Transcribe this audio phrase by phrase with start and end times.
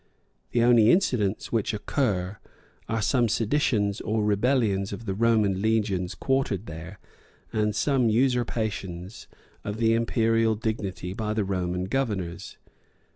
[0.49, 2.39] The only incidents which occur,
[2.89, 6.97] are some seditions or rebellions of the Roman legions quartered there,
[7.53, 9.27] and some usurpations
[9.63, 12.57] of the imperial dignity by the Roman governors.